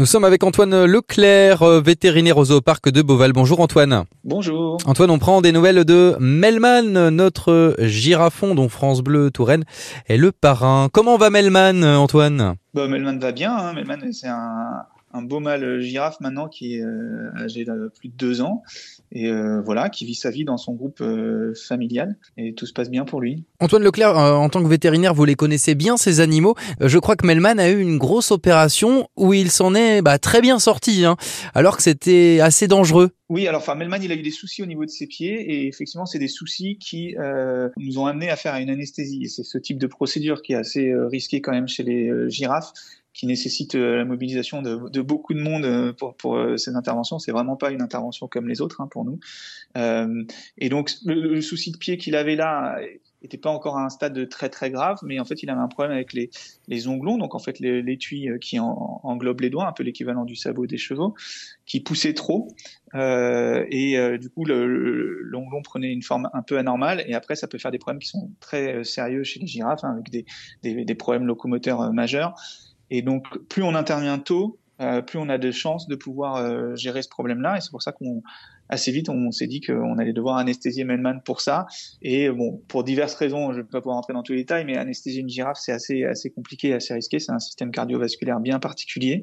[0.00, 3.34] Nous sommes avec Antoine Leclerc, euh, vétérinaire au zooparc de Beauval.
[3.34, 4.04] Bonjour Antoine.
[4.24, 4.78] Bonjour.
[4.86, 9.64] Antoine, on prend des nouvelles de Melman, notre girafon dont France Bleu Touraine
[10.08, 10.88] est le parrain.
[10.90, 12.54] Comment va Melman, Antoine?
[12.72, 13.54] Bah, Melman va bien.
[13.54, 13.74] Hein.
[13.74, 18.14] Melman, c'est un, un beau mâle girafe maintenant qui est euh, âgé de plus de
[18.14, 18.62] deux ans
[19.12, 22.72] et euh, voilà qui vit sa vie dans son groupe euh, familial et tout se
[22.72, 23.44] passe bien pour lui.
[23.58, 26.54] Antoine Leclerc, en tant que vétérinaire, vous les connaissez bien ces animaux.
[26.80, 30.40] je crois que Melman a eu une grosse opération où il s'en est bah, très
[30.40, 31.16] bien sorti, hein,
[31.54, 33.10] alors que c'était assez dangereux.
[33.28, 35.68] Oui, alors enfin, Melman, il a eu des soucis au niveau de ses pieds et
[35.68, 37.14] effectivement, c'est des soucis qui
[37.76, 39.22] nous ont amené à faire une anesthésie.
[39.24, 42.72] Et c'est ce type de procédure qui est assez risqué quand même chez les girafes
[43.12, 47.18] qui nécessite euh, la mobilisation de, beaucoup de monde euh, pour, pour euh, ces interventions.
[47.18, 49.18] C'est vraiment pas une intervention comme les autres hein, pour nous.
[49.76, 50.24] Euh,
[50.58, 52.78] et donc le, souci de pied qu'il avait là
[53.22, 55.68] n'était pas encore à un stade très très grave, mais en fait il avait un
[55.68, 56.30] problème avec les,
[56.68, 60.36] les onglons, donc en fait l'étui qui en, englobe les doigts, un peu l'équivalent du
[60.36, 61.14] sabot des chevaux,
[61.66, 62.48] qui poussait trop,
[62.94, 67.58] euh, et du coup l'onglon prenait une forme un peu anormale, et après ça peut
[67.58, 70.24] faire des problèmes qui sont très sérieux chez les girafes, hein, avec des,
[70.62, 72.34] des, des problèmes locomoteurs majeurs.
[72.90, 76.74] Et donc, plus on intervient tôt, euh, plus on a de chances de pouvoir euh,
[76.74, 77.58] gérer ce problème-là.
[77.58, 78.22] Et c'est pour ça qu'on
[78.68, 81.66] assez vite, on s'est dit qu'on allait devoir anesthésier Melman pour ça.
[82.02, 84.64] Et bon, pour diverses raisons, je ne vais pas pouvoir rentrer dans tous les détails,
[84.64, 87.18] mais anesthésier une girafe, c'est assez assez compliqué, assez risqué.
[87.18, 89.22] C'est un système cardiovasculaire bien particulier.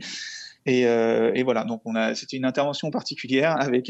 [0.66, 3.90] Et, euh, voilà, donc on a, c'était une intervention particulière avec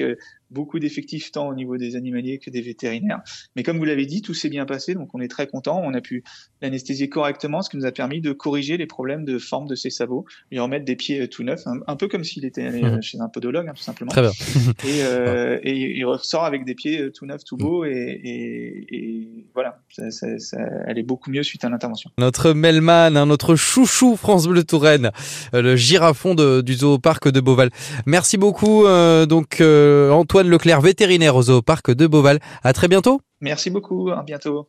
[0.50, 3.22] beaucoup d'effectifs tant au niveau des animaliers que des vétérinaires.
[3.56, 5.82] Mais comme vous l'avez dit, tout s'est bien passé, donc on est très content.
[5.84, 6.24] On a pu
[6.62, 9.90] l'anesthésier correctement, ce qui nous a permis de corriger les problèmes de forme de ses
[9.90, 13.02] sabots, lui remettre des pieds euh, tout neufs, un, peu comme s'il était allé mmh.
[13.02, 14.12] chez un podologue, hein, tout simplement.
[14.12, 14.32] Très bien.
[14.86, 19.46] et, euh, et, il ressort avec des pieds tout neufs, tout beaux, et, et, et
[19.54, 22.12] voilà, ça, ça, ça, elle est beaucoup mieux suite à l'intervention.
[22.18, 25.12] Notre Melman, hein, notre chouchou France Bleu Touraine,
[25.54, 27.70] le girafon de, du zooparc de Beauval.
[28.06, 32.40] Merci beaucoup, euh, donc Antoine Leclerc, vétérinaire au zooparc de Beauval.
[32.64, 33.22] À très bientôt.
[33.42, 34.68] Merci beaucoup, à bientôt.